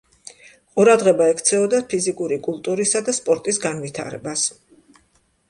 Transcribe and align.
ყურადღება 0.77 1.27
ექცეოდა 1.33 1.81
ფიზიკური 1.91 2.39
კულტურისა 2.49 3.03
და 3.11 3.15
სპორტის 3.19 3.63
განვითარებას. 3.69 4.49